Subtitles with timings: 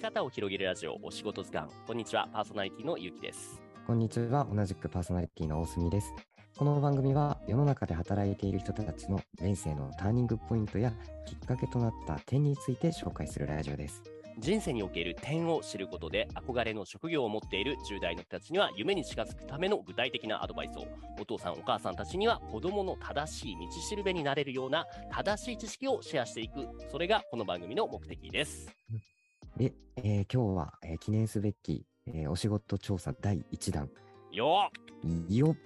[0.00, 1.70] き方を広げるラジオお仕事図鑑。
[1.86, 3.60] こんにちは、パーソナリティのゆうきです。
[3.86, 4.48] こんにちは。
[4.50, 6.14] 同じくパーソナリティの大隅です。
[6.56, 10.92] この番組は世の中で働いている人たちの人生のターニングポイントや
[11.26, 14.02] きっかけとなった点について紹介するラジオです。
[14.38, 20.86] 人生における点を知ることで憧れの職業を持っている10代の人たちには夢に近づくための具体的なアドバイスを
[21.20, 28.70] お父さんお母さんたちには子供の正しい道しるべになれるような正しい知識をシェアしていくそれがこの番組の目的です
[29.60, 33.90] で、えー今日は、えー記念すべき、えーお仕事調査第1弾。
[34.32, 34.70] よ
[35.28, 35.56] よっ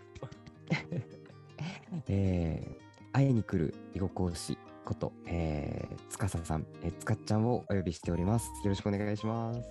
[2.08, 8.48] えー会いに来る囲碁講師こと、えー、つかささん、えー、つかっちゃんをお呼びしております。
[8.64, 9.60] よろしくお願いします。
[9.60, 9.62] っ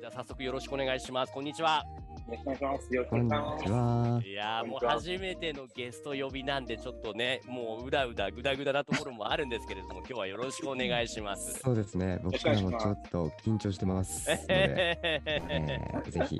[0.00, 2.94] じゃあ早速よろしくお願いしますこんにちはよろしくお願いします。
[2.94, 3.72] よろしくこんにお願いしちます。
[3.72, 4.22] は。
[4.24, 12.20] いやーもう初めてのゲスト呼びなんでちょっとねもううだうだぐだぐだなところもあるんですけれども今日はよろしくお願いしますそうですね。
[12.22, 16.38] 僕からもちょっと緊張してます ので、えーぜひ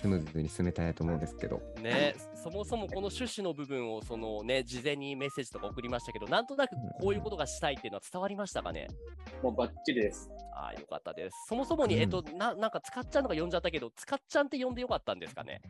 [0.00, 1.60] スムーズに進めたいと思うんですけど。
[1.80, 8.88] ね、そもそもこの趣旨の部分をそのね事前にメッセージとか送りましたけどなんとなくこういうことがしたいっていうのは伝わりましたかね？
[9.42, 10.28] もうバッチリです。
[10.54, 11.36] ああよかったです。
[11.48, 12.00] そもそもに、うん。
[12.00, 15.60] えっとななんか使っちゃんのか呼んじゃったけど使っちゃんって呼んでよかったんですかね？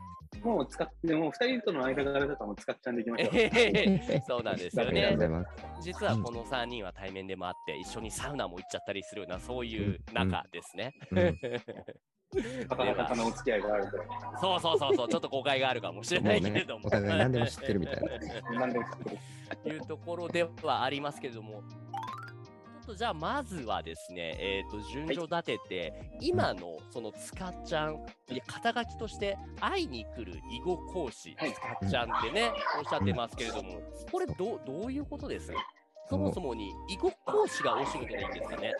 [0.43, 3.29] もう使って、もう二人との間 柄だともう使っちゃんでいきましょう。
[3.33, 5.81] えへへそうなんですよありがとうねございます。
[5.81, 10.91] 実はこの3人は対面でもあって一緒にサウナも行っちゃったりするようなそういう仲ですね、
[12.35, 13.91] うん方々とのお付き合いがあると。
[14.41, 15.09] そうそうそうそう。
[15.09, 18.01] ちょっと誤解があるかもしれないけれども、もうねお互い何でも知ってるみたいな。
[18.59, 19.09] 何でも知って
[19.65, 19.75] る。
[19.75, 21.59] いうところではありますけれども、ちょ
[22.83, 31.53] っとじゃあまずはですね、えっ、と、順序立てて、今のそのつかっちゃん、いや、肩書きとして会いに来る囲碁講師、はい。
[31.53, 33.79] つかっちゃんってね、おっしゃってますけれども、
[34.11, 35.53] これどう、どういうことです？
[36.09, 38.73] そもそもに囲碁講師がお仕事でいいんですかね？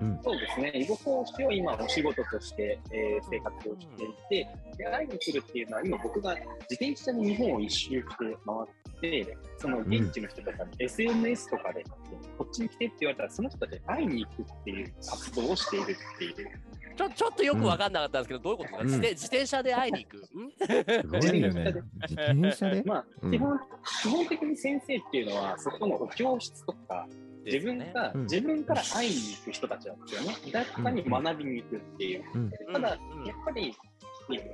[0.00, 0.20] うん。
[0.22, 0.72] そうですね。
[0.74, 11.84] 囲碁講師を今お仕事として、えー生活をしていて、で、会いに来るっていうのは今僕が自転車で日本を一周して回って、その現地の人とかに SNS とかで、
[12.38, 16.50] こっちに来てって言われたら、その人たちに会いに行くっていう活動をしているっていう。
[16.96, 20.16] ちょちょっとよく分かんなかったんですけど、どういうことですか、うん自転自転車で会いに行く？
[20.16, 20.22] ん
[21.02, 21.74] すごいよね。
[22.08, 22.82] 自転車で？
[22.86, 27.06] まあ、うん基本、基本的に先生っていうのは、そこのお教室とか、
[27.46, 28.22] 自分が、うん。
[28.22, 30.36] 自分から会いに行く人たちなんですよね。
[30.52, 32.24] 誰かに学びに行くっていう。
[32.34, 32.50] うん。
[32.72, 32.98] ただ、やっ
[33.44, 33.74] ぱり、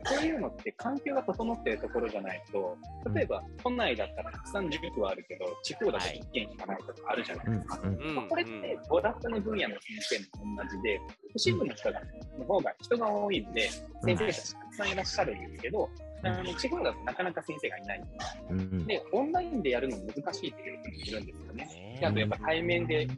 [0.04, 2.76] そういうのって環境が整っているところじゃないと、
[3.14, 7.80] 例えば都内だったらたくさん塾はあるけど、地方だと1軒しかないとかあるじゃないですか。
[7.82, 7.94] うん。
[7.94, 8.14] うん。
[8.16, 11.00] まあこれって娯楽の分野の先生も同じで、
[11.32, 12.02] 都市部の人が
[12.38, 13.70] の方が人が多いんで、
[14.04, 15.88] 先生たちたくさんいらっしゃるんですけど、
[16.24, 18.02] あの地方だとなかなか先生がいない。
[18.50, 18.86] うん。
[18.86, 21.64] で、オンラインでやるの難しいっていう人もいるんですよね。
[21.64, 23.16] ねであとやっぱ対面で会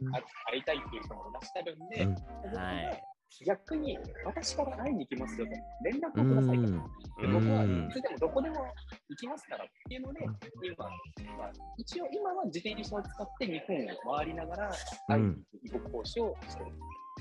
[0.51, 2.57] 会いたいっていう人もいらっしゃるんで、うん。
[2.57, 3.03] はい。
[3.45, 5.51] 逆に私から会いに行きますよと、
[5.83, 6.61] 連絡をくださいと。
[6.61, 6.73] うん。
[6.73, 7.87] で僕はうん。
[7.87, 8.55] いつでもどこでも
[9.09, 10.21] 行きますからっていうので、
[10.63, 10.85] 今、
[11.37, 13.75] まあ、一応今は自転車を使って日本
[14.13, 14.71] を回りながら、
[15.07, 16.71] 会いに行く囲碁講師をしてる。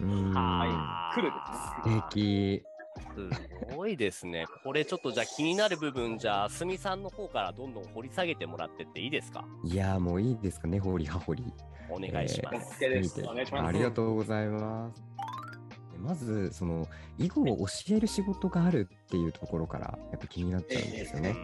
[0.02, 0.34] うん。
[0.34, 2.00] は来るですね。
[2.00, 2.73] 素敵。
[3.14, 4.46] すごいですね。
[4.62, 9.44] これちょっとじゃあ気になる部分、じゃあ、すみさんの方からどんどん掘り下げてもらってっていいですか？
[9.64, 11.44] いやーもういいですかね、ほりはほり。
[11.90, 12.82] お願いします。
[12.84, 15.02] OK です見てお願いしますありがとうございます。
[15.98, 16.86] まず、その、
[17.18, 21.36] 囲碁を教える仕事があるっていうところから、やっぱ気になっちゃうんですよね。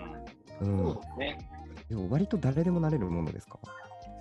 [0.61, 0.65] う。
[0.65, 1.50] そうんですね。
[1.88, 3.59] でも割と誰でもなれるものですか？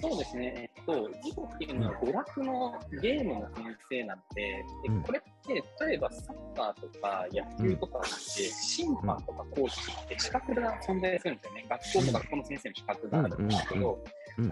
[0.01, 0.71] そうですね。
[0.75, 5.53] えっと、囲碁っていうのは娯楽のゲームの先生なんで、でうんこれって
[5.85, 8.09] 例えばサッカーとか野球とかって
[8.43, 11.65] 審判とかコーチって資格が存在するんですよね。
[11.69, 14.03] 学校と学校の先生の資格があるんですけど、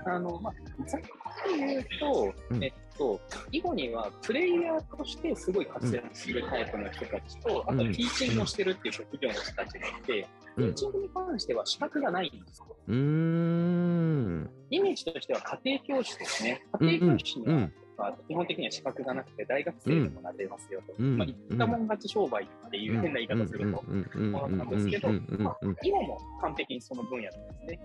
[0.06, 0.54] あの、まあ、
[0.86, 1.08] ざっく
[1.54, 2.64] り言うと、うん。
[2.64, 3.20] えっと、
[3.52, 10.28] 囲碁にはプレイヤーとしてすごい活躍するタイプの人たちと、あとうんティーチングをしてるっていう職業の人たちがいて、
[10.58, 10.64] うん。
[10.66, 12.66] ティーチングに関しては資格がないんですよ。
[12.88, 16.66] イメージとしては家庭教師ですね。
[16.80, 20.94] 家庭教師には、うんまあ、基本的には資格がなくて、大学生でもなれますよと。
[21.00, 21.18] うん。
[21.18, 23.84] まあ、言ったもん勝ち商売っていう変な言い方すると、
[24.20, 25.10] ものなんですけど、
[25.40, 27.48] まあ、今も完璧にその分野なん。
[27.48, 27.80] ですね。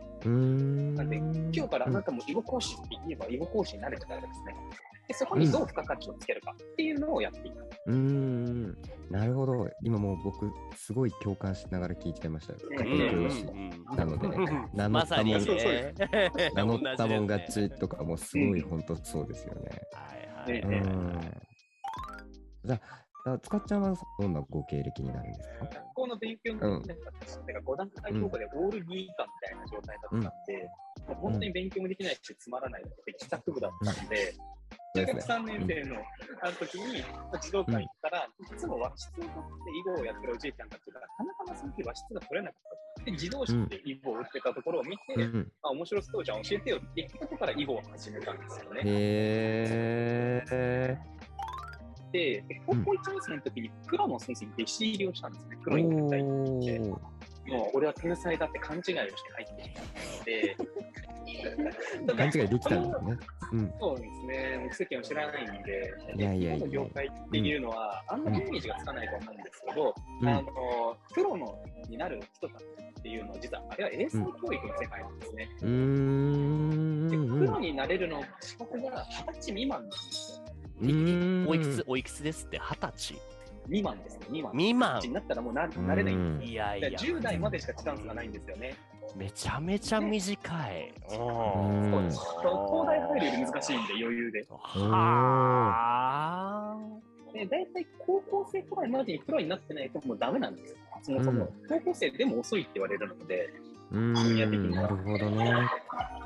[0.97, 1.09] なん。
[1.09, 4.55] で、今日からあなたも囲碁講師って言えば囲碁講師になれたからですね。
[5.09, 7.57] でそこにどう付加価値をつけるかっていうのをやっていく。
[7.87, 8.77] うーん。
[9.11, 9.69] なるほど。
[9.83, 12.55] 今もう僕、すごい共感しながら聞いてました。
[12.55, 13.45] うん家庭教師。
[13.97, 14.29] なので、
[14.73, 15.59] 名乗まさにったもん。
[16.55, 19.71] 名乗ったもん勝ちとかもすごい本当そうですよね。
[19.93, 21.43] はいはい。
[22.65, 22.81] じゃ
[23.27, 25.67] あ、つかっちゃんはどんなご経歴になるんですか？
[25.67, 30.71] 学校の勉強ができなかったし、てか5段階評価でオール B 以下みたいな状態だったんで、
[31.09, 34.33] もう本当に勉強もできないし、つまらない適作部だったんで、
[34.95, 35.35] 中学ですね。
[35.35, 35.97] 3年生の
[36.43, 37.05] あの時に、
[37.41, 38.29] 児童館行ったら、い
[38.59, 42.63] つも和室を取って囲碁をやってるおじいちゃんたちが、たまたまその日和室が取れなかっ
[42.99, 43.05] た。
[43.05, 48.81] で、自動室で囲碁を打ってたところを見て、うん、あ、面白そうじゃん、教えてよって言ったところから囲碁を始めたんですよね。
[48.85, 50.99] へえ。
[52.13, 55.57] で、で高校1年生の時にプロの先生に弟子入りをしたんですね。
[55.63, 56.79] プおロになりたいって
[57.47, 58.97] もう俺は天才だって勘違いをして
[59.33, 60.57] 入ってきたので、
[62.17, 63.19] 勘違いできたんですね。
[63.53, 63.75] うん。
[63.81, 71.59] そうですね、世間を知らないんで、いやいやいや今の業界っていうのは、あんまりイメージがつかないと思うんですけど、うんあのプロの
[71.89, 72.65] になる人たち
[73.01, 75.49] っていうのは、実はあれは英才教育の世界なんですね。
[75.67, 77.39] ん。
[77.39, 80.53] プロになれるの資格が20歳未満なんですよ。
[81.49, 82.59] おいくつ、おいくつですって？
[82.59, 83.15] 二十歳
[83.67, 84.53] 未満ですね、未満。
[84.53, 88.75] 未満20歳になったらもうななれないんいやいやだから10代までしかチャンスがないんですよね。
[89.17, 90.93] めちゃめちゃ短い。
[91.09, 92.19] そうです。
[92.41, 94.47] 東大入るより難しいんで、余裕で。
[94.49, 95.93] は
[97.33, 100.77] で、大体高校生くらいまでにプロになってないともうダメなんですよ。
[101.03, 103.51] そもそも、高校生でも遅いって言われるので、
[103.91, 104.71] うーん。
[104.71, 105.69] なるほどね。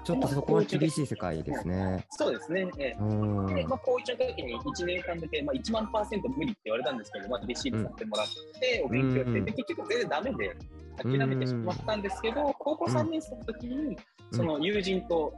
[0.04, 2.06] ちょっとそこは厳しい世界ですね。
[2.10, 2.70] そうですね。
[2.78, 3.04] ええう
[3.42, 3.46] ん。
[3.46, 8.26] で、まあ、高1の時に1年間だけ、まあ、1万パーセント無理って言われたんですけど、まあ、弟子入りさせてもらっ
[8.60, 10.56] て、お勉強して、うんで、結局全然ダメで、
[10.96, 13.96] 諦めてしまったんですけど、高校3年生の時に、
[14.32, 15.32] その友人と、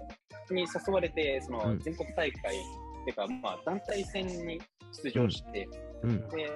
[0.51, 1.79] に誘われて、そのうん。
[1.81, 4.61] 全国大会、っていうか、まあ、団体戦に
[5.05, 5.69] 出場して、
[6.03, 6.29] うん。
[6.29, 6.51] で、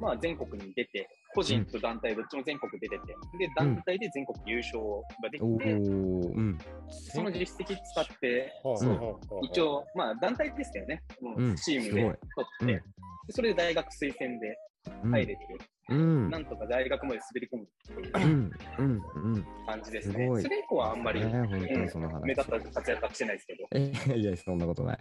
[0.00, 3.04] まあ、全国に出て、個人と団体どっちも全国で出て、
[3.38, 4.80] で、団体で全国優勝
[5.22, 5.78] ができおて、お。
[5.78, 6.58] うん。
[6.90, 8.88] その実績使って、ほうそう。
[8.94, 11.02] ほうほう一応、まあ、団体ですよね。
[11.20, 11.52] もうん。
[11.52, 12.66] うチームで取って、うん。
[12.66, 12.82] で
[13.30, 14.56] それで大学推薦で
[15.04, 15.38] うん入れて、
[15.88, 16.30] うん。
[16.30, 18.52] なんとか大学まで滑り込むっていううん。
[18.78, 19.34] うん。
[19.34, 19.46] うん。
[19.66, 20.14] 感じですね。
[20.14, 23.68] すごいそれ以降はあんまり、目立った活躍はしてないですけど。
[23.72, 24.98] えいや、そんなことない。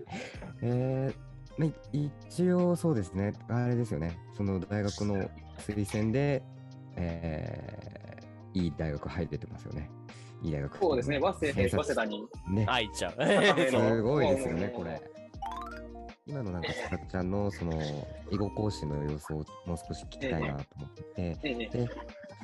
[0.61, 1.13] えー、
[1.57, 6.43] ま一応そうですね、あれですよね、その大学の推薦で、
[6.95, 9.89] えー、いい大学入れてますよね。
[10.43, 10.77] いい大学。
[10.77, 12.27] そうですね、早稲田に。
[12.49, 12.65] ね。
[12.67, 13.13] 愛いちゃう。
[13.69, 15.01] すごいですよね、 これ。
[16.27, 17.73] 今のなんか、さっちゃんのその、
[18.31, 21.53] 囲碁講師の様子をもう少し聞きたいなと思ってて、ええ。
[21.69, 21.89] で、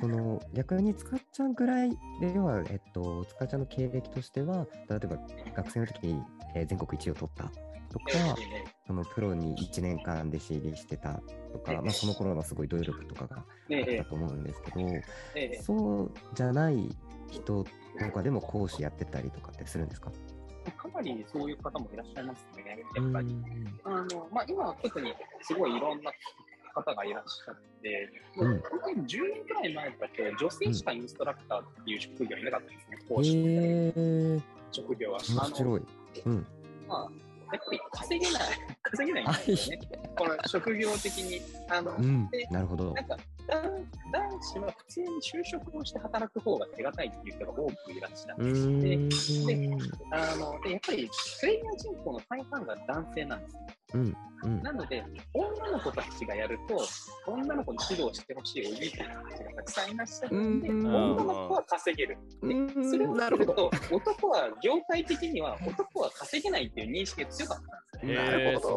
[0.00, 1.90] その逆につかっちゃんぐらい
[2.20, 5.18] では、えっと、つかちゃんの経歴としては、例えば
[5.54, 6.22] 学生の時に、
[6.54, 7.44] えー全国一位を取った
[7.90, 8.64] とか、ええ。
[8.86, 11.20] そのプロに1年間弟子入りしてた
[11.52, 16.88] とか、まあ、その頃のすごい努力とかがあったと思うんですけど、そうじゃない
[17.30, 20.10] 人とかでも講師やってたりとかってするんですか？
[20.12, 20.33] え
[20.72, 23.26] かなりそういう方もいらっしゃいますね、うやっぱり。
[23.26, 23.44] ん
[23.84, 26.10] あのまあ、今は特にすごいいろんな
[26.74, 35.20] 方がいらっしゃって、本当に10年くらい前だと女性しかインストラクターっていう職業いなかったんですね、講師職業は。
[35.20, 35.82] 面白い。
[36.26, 36.46] うん。
[36.88, 37.10] まあ、
[37.52, 38.42] やっぱり稼げない、
[38.82, 39.88] 稼げないんですよね。
[40.16, 41.40] この職業的に。
[41.68, 43.02] あの、うんで、なるほどな。
[43.02, 49.78] んか男男子は普通に就職をして働く方が手堅いっていう人が多くいらっしゃうって、ーん。
[50.12, 51.10] あのでやっぱり
[51.40, 53.56] プレイヤー人口の大半が男性なんです。
[53.94, 54.16] うん。
[54.42, 54.62] うん。
[54.62, 56.80] なので、女の子たちがやると、
[57.26, 62.18] 女の子に指導してほしいおじいちゃんたちがたくさんいらっしゃるんで、うん女の子は稼げる。
[62.42, 63.70] うんそれをなるほど。
[63.72, 67.58] すると、男は業界的には男は稼げないっていう認識が強かっ
[67.92, 68.24] たんですよ。
[68.24, 68.68] なるほ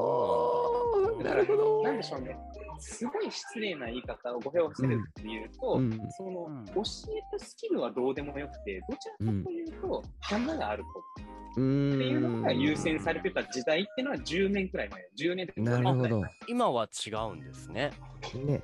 [1.18, 1.24] ど。
[1.24, 1.84] なるほど。
[1.84, 2.38] なんでしょうね。
[2.80, 11.04] すごい失礼な言い方を語弊をしてるっていうと、うんその、うん教えたスキルはどうでもよくて、どちらかというと、花がある子う。
[11.52, 16.22] っていうのが優先されてた時代っていうのは10年くらい前、10年とかなるほど。
[16.48, 17.92] 今は違うんですね。
[18.36, 18.62] ね。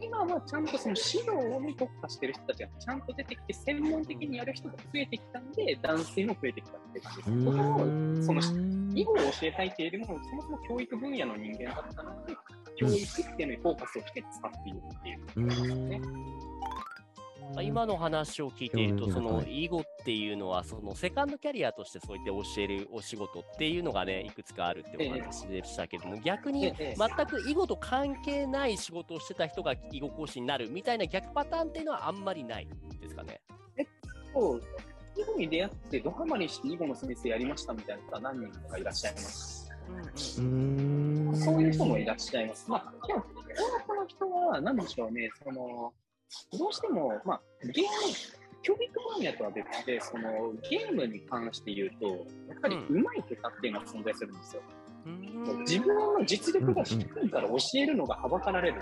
[0.00, 7.30] 今はちゃんとその指導に特化してる人たちがちゃんと出てきて、専門的にやる人が増えてきたんで、男性も増えてきたって感じです。
[7.30, 8.40] う僕もーんその
[8.94, 12.36] 囲碁を教えたいっていうよりも、そもそも教育分野の人間だったので、
[12.76, 15.20] 教育っていうのにフォーカスをして使っているっていう。
[15.36, 16.02] うーん。
[17.54, 26.94] まあ今の話を聞いていると、うんそのは囲碁っていうのは、そのセカンドキャリアとしてそういって教えるお仕事っていうのがね、いくつかあるってお話でしたけども、逆にええ。
[26.96, 32.68] 全く囲碁と関係ない仕事をしてた人が囲碁講師になるみたいな逆パターンっていうのはあんまりない
[33.00, 33.40] ですかね？
[34.32, 34.62] そう
[35.16, 39.70] 囲碁に出会って、ドハマりして囲碁の先生やりましたみたいな人は何人かいらっしゃいます。
[40.38, 40.73] うーん
[41.44, 42.70] そういう人もいらっしゃいます。
[42.70, 45.92] まあ、でも、多くの人は、なんでしょうね、その、
[46.58, 52.06] どうしても、まあ、ゲーム、教育分野とは別で、その、ゲームに関して言うと、
[52.48, 54.62] やっぱりうん上手い下手っていうのが存在するんですよ。
[55.06, 58.80] うん自分の実力が低いから教えるのがはばかられる。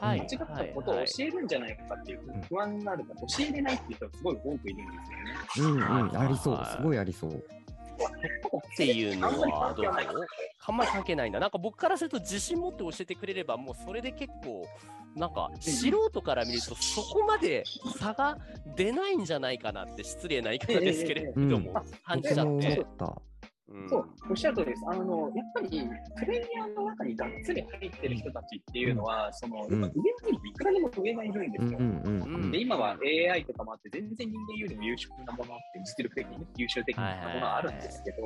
[0.00, 4.92] はい間違ったことを教えるんじゃないかっていう不安になるから、教えれないっていう人がすごい多くいるんで
[5.54, 5.74] すよね。
[5.74, 7.44] うんうん、ありそう、すごいありそう。
[8.04, 9.86] っていうのはどう？
[10.66, 11.40] あんまり関係ないんだ。
[11.40, 14.66] なんか僕からすると自信持って教えてくれれば、もうそれで結構、
[15.14, 17.64] なんか素人から見るとそこまで
[17.98, 18.36] 差が
[18.76, 22.86] 出ないんじゃないかなって失礼な言い方ですけれども、感じちゃって
[23.88, 24.82] そう、おっしゃる通りです。
[24.86, 25.68] あの、やっぱり、
[26.16, 31.78] プレイヤーの中にがっつり入ってる人たちっていうのは、その、うんやっぱ上にいくらでも上がいるんですよ。
[31.80, 37.02] うんうんうんうんで、今は AI とかもあって、全然人間よりも優秀なものって、実力的にね優秀的な
[37.34, 38.16] ものはあるんですけど、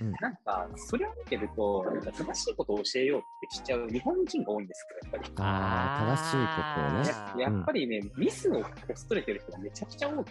[0.00, 5.32] うんなんか、それを見てると、なんか正しいことを教えようってしちゃう日本人が多いんですよ、やっぱり。
[5.36, 7.42] ああ、正しいことをね。
[7.42, 10.30] ややっぱりね、ミスを恐れてる人がめちゃくちゃ多く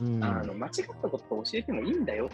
[0.00, 2.28] うんあの間違ったことを教えてもいいんだよ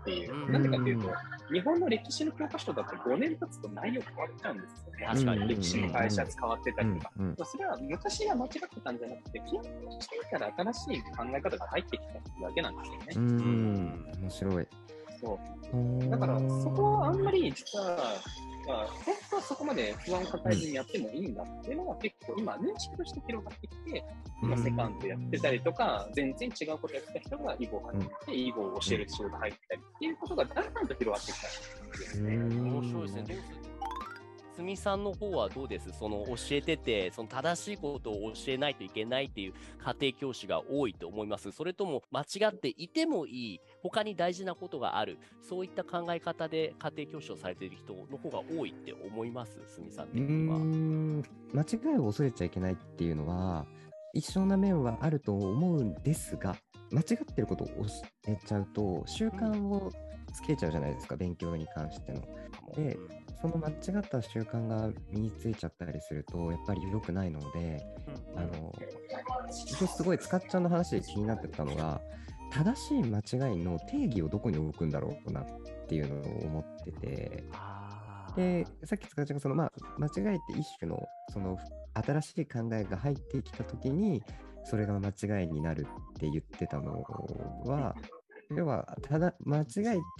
[0.00, 0.48] っていうう。
[0.48, 1.08] んなんでかっていうと、
[1.52, 5.06] 日本の歴史の教科書だと5年経つと内容変わっちゃうんですよね。
[5.06, 7.12] 確かに歴史の解釈変わってたうんりとか。
[7.18, 9.62] うんそれは昔は間違ってたんじゃなくて、経験
[10.00, 12.20] してみたら新しい考え方が入ってきただ
[12.54, 13.06] けなんですよね。
[13.16, 14.68] うん、面白い。
[15.24, 15.38] そ
[16.06, 17.96] うだから、そこはあんまり実は、
[18.66, 24.04] まあ、本当はそこまで不安を抱えずにやってもいいんだっていうのが結構今、認識として広がってきて、
[24.42, 31.48] 今、セカンドやってたりとか、全然違うことやってた人が囲碁を始めて、囲碁を教える仕事入ったりっていうことがだんだんと広がってきた
[31.86, 32.36] んですよね。
[32.36, 35.90] 面白いですみさんの方はどうです？
[35.98, 39.52] その教えてて、その正しいことを教えないといけないっていう
[39.84, 41.50] 家庭教師が多いと思います。
[41.50, 49.58] それとも間違っていてもいい、他に大事なことがある、そういった考え方で家庭教師をされている人の方が多いって思います。
[49.66, 50.56] すみさんう的には。
[50.56, 51.22] ん。
[51.52, 53.66] 間違いを恐れちゃいけないっていうのは
[54.14, 56.56] 一緒な面はあると思うんですが
[56.90, 57.74] 間違ってることを教
[58.26, 59.92] えちゃうと習慣を
[60.32, 61.16] つけちゃうじゃないですか。
[61.16, 62.22] 勉強に関しての。
[62.74, 62.98] で
[63.42, 67.84] その間違った習慣が身についちゃったりするとやっぱり良くないので
[68.34, 68.72] あの
[69.78, 72.00] 僕すごい使っちゃんの話で気になってたのが
[72.54, 75.46] 正しい間違いの定義をどこに置くんだろうなっ
[75.88, 77.44] ていうのを思ってて。
[78.36, 81.58] で、さっき塚ちゃんがその、まあ、間違いって一種の、その、
[81.94, 84.22] 新しい考えが入ってきたときに、
[84.64, 87.02] それが間違いになるって言ってたの
[87.64, 87.96] は、
[88.50, 89.64] 要は、ただ、間違いっ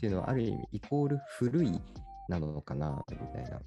[0.00, 1.80] ていうのはある意味イコール古い
[2.28, 3.60] なのかな、みたいな。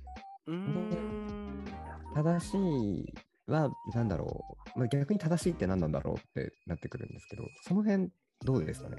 [2.15, 3.13] 正しい
[3.47, 8.09] は、なんだろう、まあ、逆に正しいって何なんだろうってなってくるんですけど、その辺、
[8.45, 8.97] どうですかね？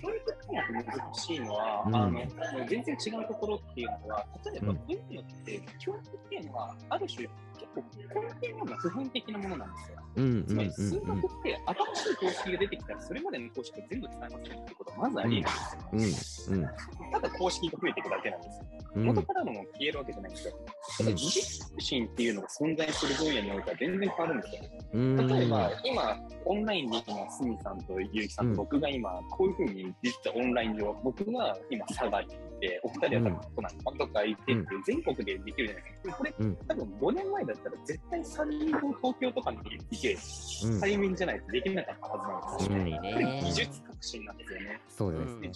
[0.00, 2.24] 教育科学難しいのは、うんあのもう
[2.68, 7.30] 全然違うところっていうのは、例えばうんこういうのって、教育っていうのは、ある種、結
[7.74, 7.84] 構
[8.40, 9.98] 根底が普遍的なものなんですよ。
[10.46, 11.58] つまり、数学って
[11.94, 16.56] 新しい公式が出てきたら、それまでの公式が全部使えませんっていうことはまずありえないんですよ。
[16.56, 16.68] うんうん
[17.10, 18.64] ただ公式が増えていくだけなんですよ。
[18.94, 20.54] うん元からのも消えるわけじゃないんですよ。
[20.96, 24.62] ただ技術革新っていうのが存在する分野においては全然変わるんですよ。
[24.94, 26.16] うん例えば、今、
[26.46, 32.30] オンラインで今、すみさんとゆうきさんうんと僕が今、こういうふうに、実はオンライン上、僕が今、佐賀にい
[32.60, 36.16] て、お二人は多分都内のとかいてっていう、全国でできるじゃないですか。
[36.16, 43.00] これ、うん多分5年前だったら、絶対3人分東京とかに行け、うん対面じゃないとできなかったはずなんですよ。
[43.02, 44.80] うんこれ技術革新なんですよね。
[44.88, 45.50] そうですうんね。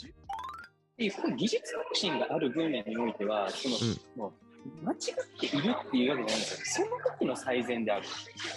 [0.99, 3.77] で、この技術革新がある分野においては、その、
[4.17, 4.33] もう
[4.83, 4.99] 間違っ
[5.41, 6.87] ているっていうわけじゃないんですよ。
[6.87, 8.07] その時の最善である。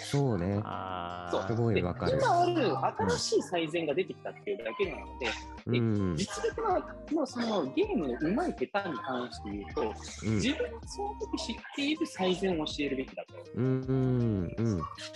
[0.04, 0.60] そうね。
[0.64, 5.26] あそうすごいわかるで今ある新しい最善が出てきたっていうだけなので、
[5.66, 6.16] うん。
[6.16, 10.34] 実力ののそのゲームの上手い下手に関して言うと、うん。
[10.36, 13.34] 自分がその時知っている最善を教えるべきだと。
[13.54, 14.56] うんうん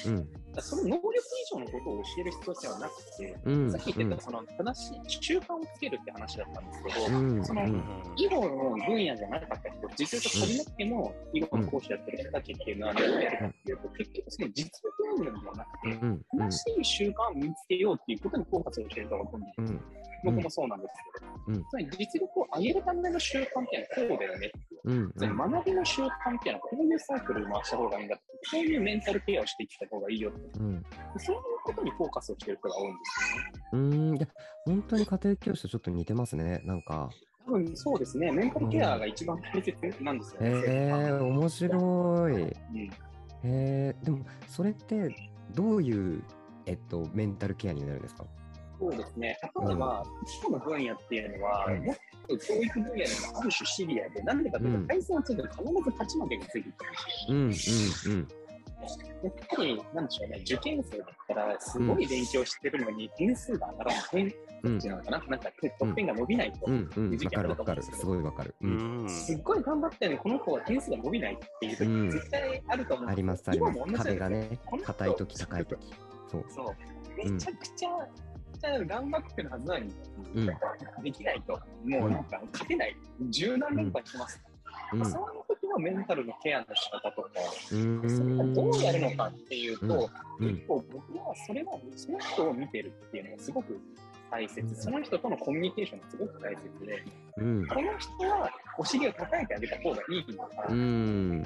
[0.07, 3.73] うんらその能力以上のことを教える必要性はなくて、うん。
[3.73, 7.45] さっき言ってたその正しい習慣をつけるって話だったんですけど、うん。
[7.45, 7.83] そのうん。
[8.17, 19.73] 囲碁の分野じゃなかった人、実力足りなくても囲碁の講師やってる人たちっていうのは何をやるかっていうと、結局その実力云々ではなくて、うん正しい習慣を身につけようっていうことにフォーカスをしていると思うんです。
[19.73, 19.81] うん
[20.23, 21.65] 僕もそうなんですけど、うん。
[21.69, 24.81] つまり実力を上げるための習慣っていうのはこうだよねっていう。
[24.85, 26.11] うんつまり学びの習慣っ
[26.43, 30.85] ていうのはこういうサイクルを回した方がいいんだって、こういうメンタルケアをしていった方がいいよって、うん。
[31.19, 33.81] そういうことにフォーカスをしている人が多いんですよ。
[33.81, 33.97] ね。
[33.97, 34.17] うん。
[34.17, 34.27] いや
[34.67, 37.09] 本当に家庭教師とちょっと似てますねなんか。
[37.47, 39.75] 多分そうですね、メンタルケアが一番大切
[40.05, 40.51] なんですよね。
[40.51, 40.63] へ
[41.09, 42.35] え面白い。
[42.35, 43.10] へうん
[43.45, 45.15] えでもそれって
[45.55, 46.23] どういう
[46.67, 48.25] えっとメンタルケアになるんですか？
[48.79, 49.39] そうですね。
[49.67, 51.97] 例えば、基礎の分野っていうのは、うんもっ
[52.29, 54.87] と教育分野でもある種シビアで、なんでかというと、うん。
[54.87, 56.85] 対戦をすると必ず勝ち負けがついてく。
[56.85, 56.91] る
[57.29, 58.29] うんうんうん
[59.23, 64.79] やっぱり、なんでしょうね、受験生だったら、すごい勉強してるのに、点数が上がらない、点うん。
[64.79, 66.91] っていうのかな、なんか得点が伸びないと、うん。
[66.97, 69.05] うんわかるわかるすごいわかるううん。
[69.05, 72.11] んすっごい頑張ってるのに、この子は点数が伸びないっていう時、うん。
[72.11, 73.81] 絶対あると思うんありますあります。
[73.93, 75.95] 壁がね硬い時高い時。
[76.31, 76.45] そう。
[76.49, 77.31] そう。
[77.31, 77.91] めちゃくちゃ、
[78.87, 79.95] 頑張ってるはずなのに、
[80.35, 80.47] うん。
[81.03, 82.97] できないと、もうなんか勝てない、
[83.31, 84.43] 柔軟連敗してます。
[84.93, 85.07] うん。
[85.07, 85.40] そう
[85.81, 87.29] メンタルのケアの仕方とか、
[88.09, 90.55] それがどうやるのかっていうと、うん。
[90.55, 93.81] 結構僕はそれはその人を見てるっていうのがすごく
[94.31, 97.05] 大切、その人とのコミュニケーションがすごく大切で、
[97.39, 97.67] うん。
[97.69, 101.45] この人はお尻を叩いてあげた方がいいのか、うーん。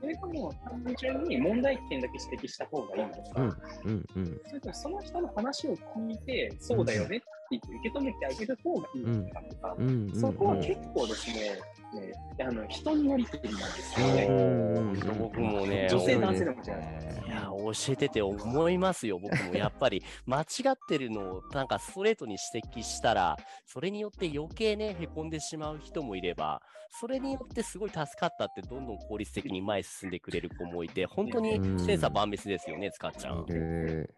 [0.00, 3.44] それとも単純に問題点だけ指摘した方がいいのか、うん。
[3.44, 4.04] うん。
[4.16, 4.40] うん。
[4.46, 9.76] それともその人の話を聞いて、そうだよねって言って受け止めてあげる方がいいのかとか、
[10.14, 11.58] そこは結構ですね、
[11.94, 14.26] ねあの人に乗り切りなんですよね。
[14.28, 19.18] うん僕もね、女性男性でも違ういや、教えてて思いますよ。
[19.18, 26.60] 僕もやっぱり 間違ってるのをなんかストレートに指摘したら、それによって余計ね、へこんでしまう人もいれば、
[26.90, 34.08] それによってすごい助かったって、どんどん効率的に前に進んでくれる子もいて、本当に千差万別ですよね、使っちゃんそうで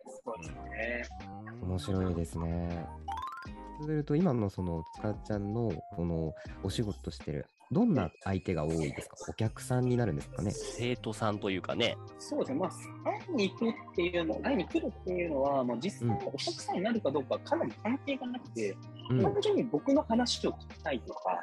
[0.42, 1.02] すね。
[1.62, 2.86] 面白いですね。
[3.78, 9.16] そうすると今のそのつかちゃんのこのお仕事してるどんな相手が多いですか？
[9.28, 10.50] お客さんになるんですかね？
[10.52, 21.42] 生徒さんというかね、そうですね、まあ、会いに行くっていうの、会いに来るっていうのは、まあ、実際お客さんになるかどうかはかなり関係がなくて、うん単純に僕の話を聞きたいとか、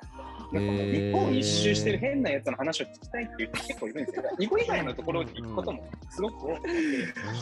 [0.53, 4.23] ん日本一周してる変なやつの話を聞きたいっていう人結構いるんですよ。
[4.39, 6.69] 囲碁以外のところに行くこともすごく多くて、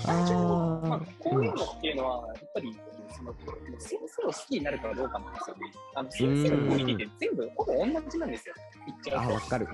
[0.06, 2.80] 単純にまあ、こういうのっていうのは、やっぱり、
[3.16, 3.34] その
[3.80, 5.62] 先生を好きになるかどうかなんですよね。
[5.96, 8.56] あの先生のコミュニティって全部ほぼ同じなんですよ。
[8.86, 9.32] 言っちゃうと。
[9.32, 9.72] あわかるわ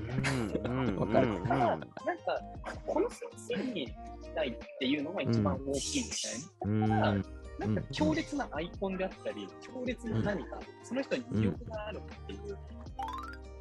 [1.08, 1.88] かるうんただ、なんか、
[2.86, 6.74] この先生に聞きたいっていうのが一番大きいんですよね。
[6.74, 7.16] うんだから、
[7.60, 12.58] なんか強烈なアイコンであったり、強烈な何か、その人に魅力があるっていう。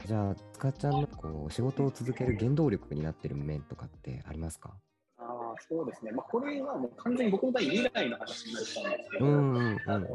[0.04, 4.74] じゃあつかちゃんのこう仕事を続ける原動力になってる面とかってありますか？
[5.18, 6.12] ああ、そうですね。
[6.12, 10.06] まあ、これはもう完全に僕の場合、未来の話になっちゃうんですけど、うんうんうんあの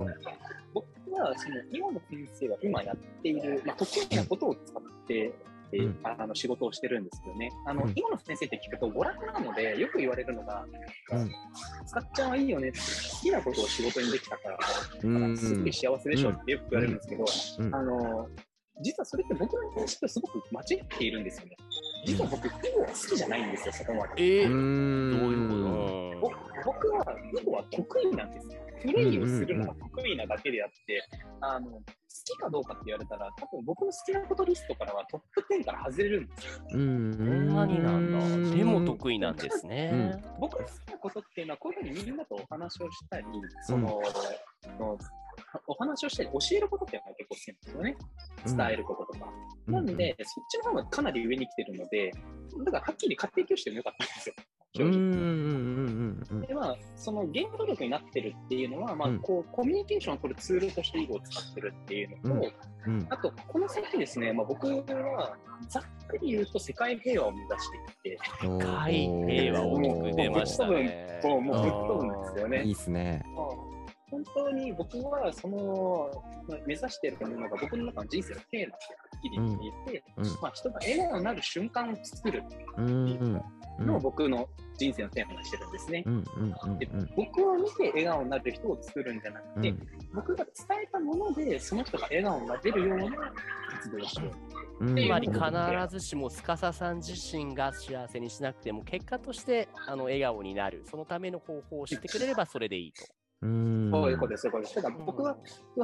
[0.74, 7.52] 僕はその今の先生が今やっている、まあ、得意なことを使って、えーうんあの仕事をしてるんですよね。
[7.66, 10.66] あの、うん今の先生って聞くと娯楽なので、よく言われるのが、
[11.12, 11.32] うん
[11.86, 12.84] 使っちゃんはいいよねって、好
[13.22, 14.60] きなことを仕事にできたから、
[15.04, 17.26] うんすごい幸せでしょってよく言われるんですけど、
[17.60, 18.28] うんあの、
[18.84, 21.58] 実はそれって僕の認識とすごく間違っているんですよね。
[22.06, 24.14] 実は僕、囲碁は好きじゃないんですよ、そこまで。
[24.18, 28.54] えー、うどうーいうんこぼ僕は囲碁は得意なんですよ。
[28.82, 31.04] プレイをするのが得意なだけであって、
[31.42, 31.82] あの好
[32.26, 36.52] きかどうかって言われたら、多分僕の好きなことリストからはトップ10から外れるんですよ。
[36.74, 38.56] うんそんなになんだ。
[38.56, 40.22] でも意得意なんですね。
[40.40, 43.26] 僕の好きなことっていうのは、こういうふうにみんなとお話をしたり、
[43.64, 44.02] その、
[44.80, 44.98] の
[45.68, 48.68] お話をしたり、教えることっていうのが結構好きなんですよね。
[48.68, 49.32] 伝えることとか。
[49.68, 52.12] なんで、そっちの方がかなり上に来てるので、
[52.66, 54.36] だからはっきり家庭教師でもよかったんですよ。
[54.74, 54.98] 正直。
[54.98, 59.20] うんうんうんうんうんでまあ、その原動力になってるっていうのは、まあうん。
[59.20, 62.52] こうコミュニケーションを取るツールとして囲碁を使ってるっていうのと、
[62.88, 62.94] うん。
[62.94, 63.08] うん。
[63.10, 68.84] あと、この先ですね、まあ、僕はざっくり言うと世界平和を目指していて、おー。
[68.84, 71.22] 海平和大きく出ましたね。
[71.24, 72.64] もうもうぶっ飛ぶんですよね。
[72.64, 73.24] いいっすね。
[73.36, 73.71] まあ
[74.12, 76.12] 本当に僕はその
[76.48, 80.26] まあ目指しているものが僕の中の人生のテーマってはっきり言っていて、うん。
[80.42, 82.44] まあ、人が笑顔になる瞬間を作る
[82.78, 83.42] うんうん。
[83.80, 83.88] うん。
[83.88, 84.48] のを僕の
[84.78, 86.04] 人生のテーマにしてるんですね。
[86.04, 89.88] でうん僕を見て笑顔になる人を作るんじゃなくて、うん。
[90.14, 93.34] 僕が伝えたものでその人が笑顔になれるような
[93.72, 94.32] 活動をしよ
[94.80, 94.86] う。
[94.86, 94.98] うん。
[94.98, 95.42] つまり必
[95.90, 100.84] ずしも司さん自身が幸せにしなくても結果としてあの笑顔になる。
[100.90, 103.06] そのための方法を知ってくれればそれでいいと。
[103.42, 104.76] うんそういうことです、そういうことです。
[104.76, 105.36] ただ僕は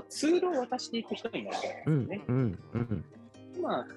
[0.10, 2.22] ツールを渡していく人になるわけですうんよね。
[2.28, 3.06] うんうん
[3.58, 3.88] 今、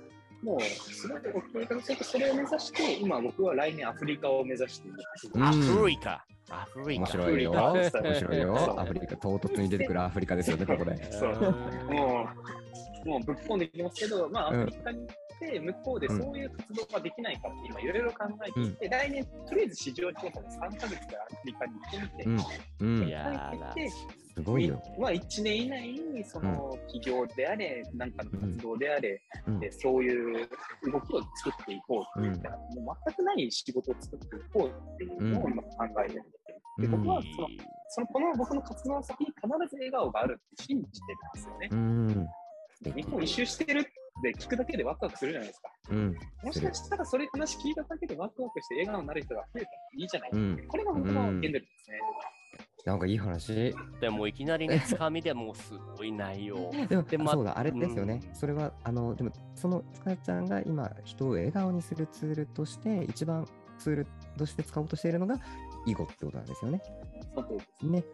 [0.43, 4.97] もう、すごい大きい形でそれを目指して、今僕は来年アフリカを目指している。
[5.35, 6.25] うんアフリカ。
[6.51, 7.03] アフリカ。
[7.03, 7.69] 面白いよ。
[7.69, 8.81] アフリカ面白いよ。
[8.81, 11.13] アフリカ、唐突に出てくるアフリカですよね、ここで。
[11.13, 11.33] そう
[11.91, 12.27] も
[13.05, 15.07] う、もうぶっ込んでいきますけど、まあ、アうんフリカに行っ
[15.41, 22.47] て、向こうでそういう活動ができないかって今いろいろ考えていて、来年、とりあえず市場調査で3ヶ月でアフリカに行ってみて、
[22.79, 23.01] うん。
[23.01, 23.11] うんい。
[23.11, 23.53] や
[24.35, 24.81] すごいよ。
[24.99, 30.49] まあ、1年以内にその企業であれ、なんかの活動であれ、うんでそういう
[30.85, 35.69] 動きを作っていこうっていう、うんもう全くない仕事を作っていこうっていうのを今考
[36.05, 36.41] えてるんです
[36.81, 37.49] で僕はその
[37.89, 42.31] そのこの僕の活動の先に必ず笑顔があるって信じてるんですよね。
[42.97, 43.85] 日本一周してる
[44.21, 45.71] って聞くだけでワクワクするじゃないですか。
[45.91, 46.17] うん。
[46.45, 50.65] もしかしたらそれ話聞いただけでワクワクして笑顔になる人が増えたらいいじゃない、うん。
[50.69, 51.99] これが僕の原動力ですね。
[52.85, 53.75] なんかいい話。
[54.01, 56.71] でもいきなりね、つかみでもうすごい内容。
[56.89, 58.21] でも、でまあそうだ、あれですよね。
[58.33, 63.47] それは、あの、でも、その、つかちゃんが今、人を笑顔にするツールとして、一番
[63.81, 65.37] ツールとして使おうとしているのが、
[65.87, 66.83] 囲碁ってことなんですよね。
[67.83, 68.05] ね。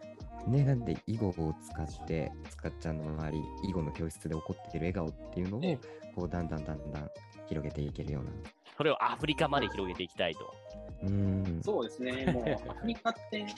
[0.47, 5.79] ね、なんで囲碁を使って、つかちゃんの周り、囲碁の教室で起こっている笑顔っていうのをええ、
[6.15, 7.11] こう、だんだんだんだん
[7.49, 8.31] 広げていけるような。
[8.77, 10.55] それをアフリカまで広げていきたいと。
[11.03, 11.61] うん。
[11.65, 13.57] そうですね、もうアフリカって、なんか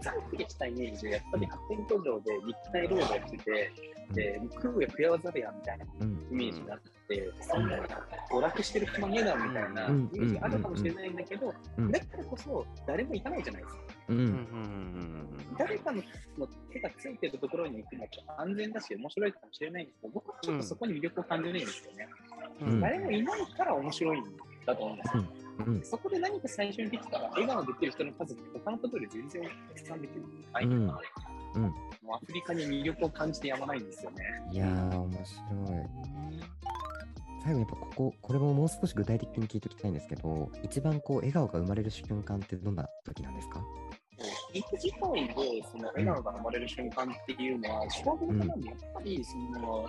[0.00, 3.72] ざっくりしたイメージで、やっぱり発展途上で肉体労働してて、
[4.12, 6.26] で食うや食やわざるやみたいなうん。
[6.32, 7.76] イメージがあって、そんな
[8.30, 13.82] 娯楽してる暇ねえだろみたいなイうんメージがあるかもしれないんだけど、うんだからこそ誰も行かないじゃないですか。
[14.08, 14.12] う。
[14.12, 15.26] うんん
[15.58, 16.02] 誰かの
[16.72, 18.08] 手がついてるところに行くのは
[18.40, 22.08] 安全だし面白いかもしれないんですけど、僕はちょっとそこに魅力を感じないんですよね。
[22.62, 24.24] うん誰もいないから面白いん
[24.66, 25.24] だと思うんですよ。
[25.66, 25.82] うん。
[25.84, 29.48] そこで何か最初にできたら、笑顔できる人の数って他のところで全然た
[29.82, 30.24] くさんできる。
[30.52, 30.64] はい。
[30.64, 31.00] うんも
[31.56, 31.72] うんう
[32.14, 34.24] アフリカに魅力を感じてやまないんですよね。
[34.52, 35.24] いやー、面白い。
[37.42, 43.64] 最後にやっぱここ、これももう少し具体的に聞いておきたいんですけど、一番こう笑顔が生まれる瞬間ってどんな時なんですか？
[44.52, 49.88] 肉自体でその笑顔が生まれる瞬間っていうのは、勝負事なんで、やっぱりその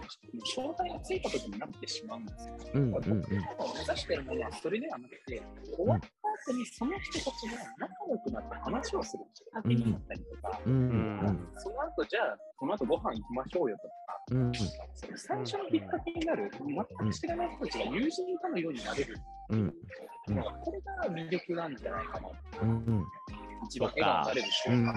[0.55, 2.55] 障害がついた時になってしまうんですよ。
[2.75, 5.41] うんうん目指してるものはそれではなくて、
[5.75, 6.07] 終わった
[6.51, 10.73] 後にその人たちが仲良くなって話をするきっかけになったりとか、うん。
[10.73, 13.93] うんうんその後じゃあ、この後ご飯行きましょうよとか、
[14.31, 14.47] うん。
[14.47, 14.53] うん。
[14.53, 19.15] その最初のきっかけになる、全く知らない人たちが友人かのようになれる、
[19.49, 19.59] うん。
[19.59, 19.71] うん
[20.63, 22.29] これが魅力なんじゃないかな。
[22.61, 23.05] うん。
[23.65, 24.93] 一番笑顔になれる瞬間。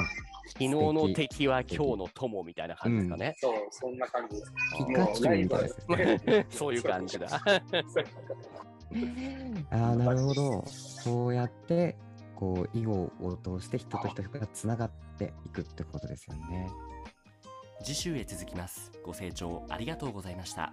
[0.46, 3.35] 昨日の敵は今日の友みたいな感じですかね。
[3.38, 4.53] そう、そんな感じです。
[4.77, 5.87] ピカチュウみたいです
[6.27, 6.46] ね。
[6.50, 7.29] そういう感じだ。
[9.70, 10.64] ああ、なるほど。
[10.66, 11.96] そうやって、
[12.37, 16.68] こう、囲碁を通して人と人がつながっていくってことですよね。
[17.83, 18.92] 次週へ続きます。
[19.03, 20.72] ご清聴ありがとうございました。